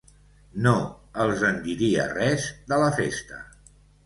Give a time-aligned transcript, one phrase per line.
[0.67, 0.71] No
[1.25, 3.45] els en diria res, de la festa.